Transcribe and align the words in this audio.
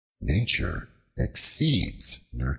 Nature 0.19 0.87
exceeds 1.15 2.25
nurture. 2.33 2.49